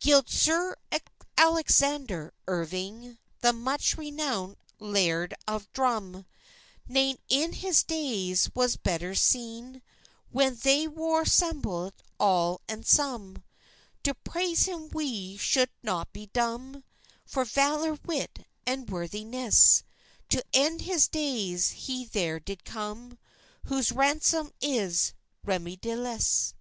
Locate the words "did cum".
22.40-23.16